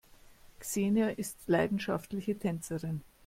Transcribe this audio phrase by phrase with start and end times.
[0.59, 3.01] Xenia ist leidenschaftliche Tänzerin.